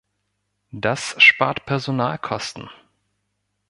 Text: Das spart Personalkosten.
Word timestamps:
Das 0.73 1.13
spart 1.21 1.67
Personalkosten. 1.67 2.71